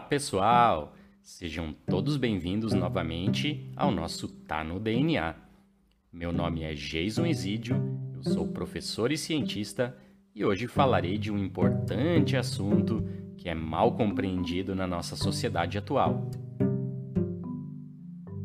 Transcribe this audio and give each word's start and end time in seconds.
pessoal! 0.00 0.94
Sejam 1.22 1.74
todos 1.86 2.16
bem-vindos 2.16 2.72
novamente 2.72 3.70
ao 3.76 3.90
nosso 3.90 4.26
Tá 4.26 4.64
no 4.64 4.80
DNA. 4.80 5.34
Meu 6.12 6.32
nome 6.32 6.62
é 6.62 6.74
Jason 6.74 7.26
Exídio, 7.26 7.76
eu 8.14 8.22
sou 8.22 8.48
professor 8.48 9.12
e 9.12 9.18
cientista 9.18 9.96
e 10.34 10.44
hoje 10.44 10.66
falarei 10.66 11.18
de 11.18 11.30
um 11.30 11.38
importante 11.38 12.36
assunto 12.36 13.06
que 13.36 13.48
é 13.48 13.54
mal 13.54 13.92
compreendido 13.92 14.74
na 14.74 14.86
nossa 14.86 15.14
sociedade 15.14 15.78
atual. 15.78 16.30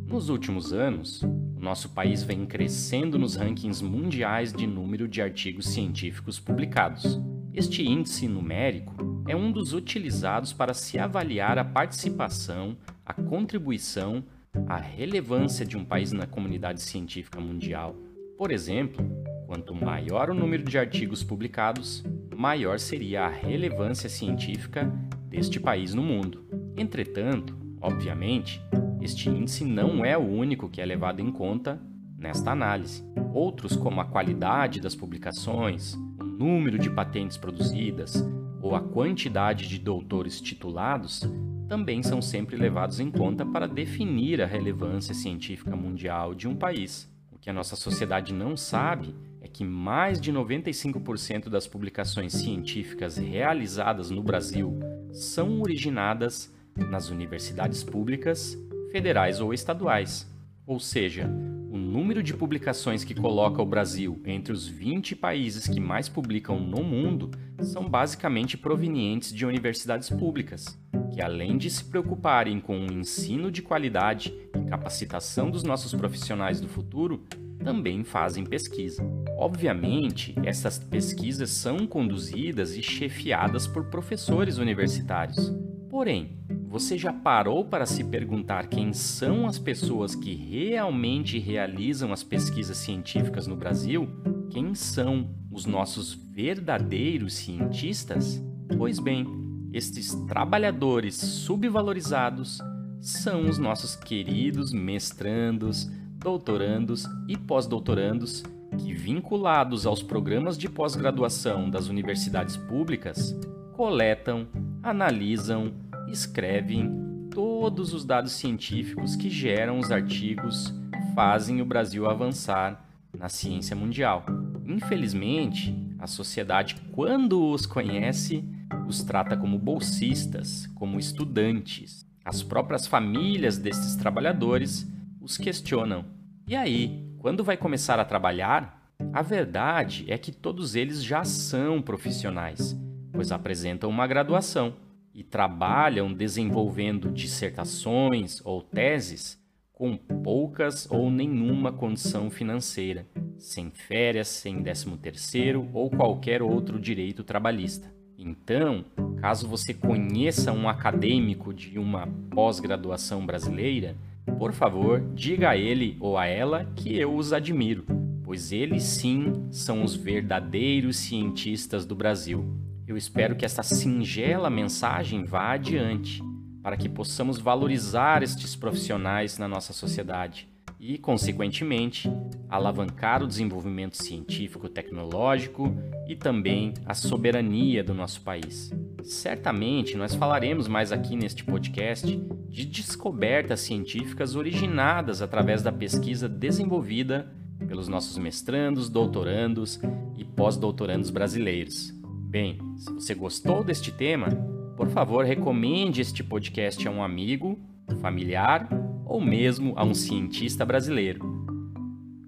Nos 0.06 0.30
últimos 0.30 0.74
anos, 0.74 1.22
o 1.24 1.60
nosso 1.60 1.90
país 1.90 2.24
vem 2.24 2.46
crescendo 2.46 3.18
nos 3.18 3.36
rankings 3.36 3.82
mundiais 3.84 4.52
de 4.52 4.68
número 4.68 5.08
de 5.08 5.22
artigos 5.22 5.68
científicos 5.68 6.40
publicados. 6.40 7.20
Este 7.54 7.84
índice 7.84 8.28
numérico 8.28 9.17
é 9.28 9.36
um 9.36 9.52
dos 9.52 9.74
utilizados 9.74 10.54
para 10.54 10.74
se 10.74 10.98
avaliar 10.98 11.58
a 11.58 11.66
participação, 11.66 12.78
a 13.06 13.14
contribuição, 13.14 14.24
a 14.66 14.78
relevância 14.78 15.66
de 15.66 15.78
um 15.78 15.84
país 15.84 16.14
na 16.14 16.26
comunidade 16.26 16.82
científica 16.82 17.40
mundial. 17.40 17.96
Por 18.38 18.52
exemplo, 18.52 19.06
quanto 19.46 19.76
maior 19.76 20.30
o 20.30 20.34
número 20.34 20.64
de 20.64 20.78
artigos 20.78 21.24
publicados, 21.24 22.04
maior 22.34 22.80
seria 22.80 23.24
a 23.24 23.30
relevância 23.30 24.08
científica 24.08 24.86
deste 25.28 25.60
país 25.60 25.94
no 25.94 26.02
mundo. 26.02 26.46
Entretanto, 26.78 27.58
obviamente, 27.82 28.62
este 29.02 29.30
índice 29.30 29.66
não 29.66 30.06
é 30.06 30.18
o 30.18 30.22
único 30.22 30.70
que 30.70 30.80
é 30.80 30.86
levado 30.86 31.20
em 31.20 31.32
conta 31.32 31.82
nesta 32.18 32.52
análise. 32.52 33.04
Outros, 33.34 33.76
como 33.76 34.00
a 34.00 34.06
qualidade 34.06 34.80
das 34.80 34.96
publicações, 34.96 35.96
o 36.20 36.24
número 36.24 36.80
de 36.80 36.90
patentes 36.90 37.38
produzidas, 37.38 38.24
ou 38.68 38.76
a 38.76 38.82
quantidade 38.82 39.66
de 39.66 39.80
doutores 39.80 40.42
titulados 40.42 41.22
também 41.70 42.04
são 42.04 42.22
sempre 42.22 42.58
levados 42.58 43.00
em 43.00 43.10
conta 43.10 43.46
para 43.46 43.66
definir 43.66 44.42
a 44.42 44.46
relevância 44.46 45.14
científica 45.14 45.74
mundial 45.74 46.36
de 46.36 46.50
um 46.50 46.56
país. 46.56 47.10
O 47.32 47.40
que 47.40 47.50
a 47.50 47.54
nossa 47.54 47.78
sociedade 47.78 48.34
não 48.34 48.58
sabe 48.58 49.16
é 49.40 49.48
que 49.48 49.64
mais 49.64 50.20
de 50.20 50.34
95% 50.34 51.48
das 51.48 51.66
publicações 51.66 52.34
científicas 52.34 53.16
realizadas 53.16 54.10
no 54.10 54.22
Brasil 54.22 54.78
são 55.14 55.62
originadas 55.62 56.54
nas 56.76 57.10
universidades 57.10 57.86
públicas, 57.86 58.58
federais 58.92 59.40
ou 59.40 59.54
estaduais. 59.54 60.30
Ou 60.66 60.78
seja, 60.78 61.30
o 61.70 61.78
número 61.78 62.24
de 62.24 62.34
publicações 62.34 63.04
que 63.04 63.14
coloca 63.14 63.62
o 63.62 63.66
Brasil 63.66 64.22
entre 64.26 64.54
os 64.54 64.68
20 64.68 65.16
países 65.16 65.68
que 65.68 65.80
mais 65.80 66.08
publicam 66.08 66.60
no 66.60 66.84
mundo 66.84 67.32
são 67.62 67.90
basicamente 67.90 68.58
provenientes 68.58 69.34
de 69.34 69.46
universidades 69.46 70.10
públicas, 70.10 70.80
que 71.14 71.22
além 71.22 71.58
de 71.58 71.70
se 71.70 71.84
preocuparem 71.84 72.60
com 72.60 72.80
o 72.80 72.92
ensino 72.92 73.52
de 73.52 73.62
qualidade 73.62 74.34
e 74.56 74.70
capacitação 74.70 75.50
dos 75.50 75.64
nossos 75.64 75.94
profissionais 75.94 76.62
do 76.62 76.68
futuro, 76.68 77.24
também 77.64 78.04
fazem 78.04 78.46
pesquisa. 78.46 79.04
Obviamente, 79.38 80.36
essas 80.44 80.80
pesquisas 80.80 81.50
são 81.50 81.86
conduzidas 81.86 82.78
e 82.78 82.82
chefiadas 82.82 83.68
por 83.68 83.86
professores 83.86 84.58
universitários. 84.58 85.54
Porém, 85.90 86.38
você 86.68 86.98
já 86.98 87.14
parou 87.14 87.64
para 87.64 87.86
se 87.86 88.04
perguntar 88.04 88.68
quem 88.68 88.92
são 88.92 89.48
as 89.48 89.58
pessoas 89.58 90.14
que 90.14 90.36
realmente 90.36 91.40
realizam 91.40 92.12
as 92.12 92.24
pesquisas 92.24 92.76
científicas 92.76 93.48
no 93.48 93.56
Brasil? 93.56 94.10
Quem 94.50 94.76
são 94.76 95.30
os 95.50 95.66
nossos 95.66 96.14
verdadeiros 96.14 97.36
cientistas? 97.36 98.44
Pois 98.78 99.00
bem, 99.00 99.26
estes 99.72 100.14
trabalhadores 100.28 101.16
subvalorizados 101.16 102.60
são 103.00 103.50
os 103.50 103.58
nossos 103.58 103.96
queridos 103.96 104.74
mestrandos, 104.74 105.90
doutorandos 106.18 107.06
e 107.30 107.38
pós-doutorandos 107.38 108.44
que, 108.78 108.94
vinculados 108.94 109.86
aos 109.86 110.04
programas 110.04 110.58
de 110.58 110.68
pós-graduação 110.68 111.70
das 111.70 111.88
universidades 111.88 112.58
públicas, 112.58 113.34
coletam, 113.74 114.48
analisam, 114.84 115.72
escrevem 116.08 117.30
todos 117.32 117.94
os 117.94 118.06
dados 118.06 118.32
científicos 118.32 119.16
que 119.16 119.30
geram 119.30 119.80
os 119.80 119.92
artigos 119.92 120.74
fazem 121.14 121.62
o 121.62 121.66
Brasil 121.66 122.10
avançar 122.10 122.84
na 123.18 123.30
ciência 123.30 123.76
mundial. 123.76 124.26
Infelizmente, 124.66 125.76
a 126.00 126.08
sociedade, 126.08 126.76
quando 126.92 127.52
os 127.52 127.66
conhece, 127.66 128.44
os 128.88 129.04
trata 129.04 129.36
como 129.36 129.58
bolsistas, 129.58 130.68
como 130.76 131.00
estudantes. 131.00 132.06
As 132.24 132.44
próprias 132.44 132.86
famílias 132.86 133.58
desses 133.58 133.96
trabalhadores 133.96 134.88
os 135.22 135.38
questionam. 135.38 136.06
E 136.48 136.56
aí, 136.56 137.08
quando 137.20 137.44
vai 137.44 137.58
começar 137.58 138.00
a 138.00 138.06
trabalhar? 138.06 138.92
A 139.14 139.22
verdade 139.22 140.06
é 140.08 140.18
que 140.18 140.32
todos 140.32 140.76
eles 140.76 141.04
já 141.04 141.24
são 141.24 141.82
profissionais, 141.82 142.76
pois 143.12 143.32
apresentam 143.32 143.90
uma 143.90 144.08
graduação 144.08 144.74
e 145.18 145.24
trabalham 145.24 146.14
desenvolvendo 146.14 147.10
dissertações 147.10 148.40
ou 148.46 148.62
teses 148.62 149.42
com 149.74 149.98
poucas 149.98 150.88
ou 150.92 151.10
nenhuma 151.10 151.72
condição 151.72 152.30
financeira, 152.30 153.08
sem 153.36 153.72
férias, 153.72 154.28
sem 154.28 154.62
13º 154.62 155.72
ou 155.74 155.90
qualquer 155.90 156.44
outro 156.44 156.80
direito 156.80 157.24
trabalhista. 157.24 157.92
Então, 158.16 158.86
caso 159.20 159.48
você 159.48 159.74
conheça 159.74 160.52
um 160.52 160.70
acadêmico 160.70 161.52
de 161.52 161.80
uma 161.80 162.08
pós-graduação 162.30 163.26
brasileira, 163.26 163.96
por 164.38 164.54
favor, 164.54 165.02
diga 165.16 165.50
a 165.50 165.58
ele 165.58 165.98
ou 166.00 166.16
a 166.16 166.28
ela 166.28 166.66
que 166.76 166.96
eu 166.96 167.16
os 167.16 167.34
admiro, 167.34 167.86
pois 168.24 168.52
eles 168.52 168.84
sim 168.84 169.48
são 169.50 169.84
os 169.84 169.96
verdadeiros 169.96 170.98
cientistas 170.98 171.88
do 171.88 171.96
Brasil. 171.96 172.67
Eu 172.88 172.96
espero 172.96 173.36
que 173.36 173.44
esta 173.44 173.64
singela 173.64 174.50
mensagem 174.50 175.26
vá 175.26 175.52
adiante, 175.52 176.24
para 176.64 176.78
que 176.78 176.88
possamos 176.88 177.38
valorizar 177.38 178.24
estes 178.24 178.56
profissionais 178.56 179.38
na 179.38 179.46
nossa 179.46 179.74
sociedade 179.74 180.48
e, 180.80 180.98
consequentemente, 180.98 182.10
alavancar 182.48 183.22
o 183.22 183.28
desenvolvimento 183.28 184.02
científico-tecnológico 184.02 185.76
e 186.08 186.16
também 186.16 186.74
a 186.86 186.94
soberania 186.94 187.84
do 187.84 187.94
nosso 187.94 188.22
país. 188.22 188.72
Certamente 189.04 189.98
nós 189.98 190.16
falaremos 190.16 190.70
mais 190.70 190.94
aqui 190.94 191.18
neste 191.18 191.44
podcast 191.44 192.16
de 192.48 192.66
descobertas 192.66 193.60
científicas 193.60 194.34
originadas 194.34 195.22
através 195.22 195.62
da 195.62 195.74
pesquisa 195.74 196.30
desenvolvida 196.30 197.30
pelos 197.68 197.90
nossos 197.90 198.18
mestrandos, 198.18 198.88
doutorandos 198.88 199.78
e 200.18 200.24
pós-doutorandos 200.24 201.10
brasileiros. 201.10 201.98
Bem, 202.28 202.60
se 202.76 202.92
você 202.92 203.16
gostou 203.16 203.64
deste 203.64 203.90
tema, 203.90 204.28
por 204.76 204.90
favor, 204.90 205.24
recomende 205.24 206.02
este 206.02 206.22
podcast 206.22 206.86
a 206.86 206.92
um 206.92 207.02
amigo, 207.02 207.58
familiar 208.02 208.68
ou 209.06 209.22
mesmo 209.22 209.74
a 209.78 209.86
um 209.86 209.94
cientista 209.94 210.66
brasileiro. 210.66 211.26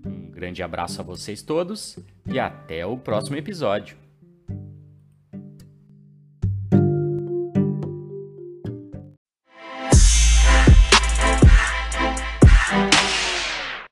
Um 0.06 0.32
grande 0.32 0.64
abraço 0.64 1.02
a 1.02 1.04
vocês 1.04 1.42
todos 1.42 2.00
e 2.26 2.40
até 2.40 2.86
o 2.86 2.98
próximo 2.98 3.36
episódio. 3.36 3.98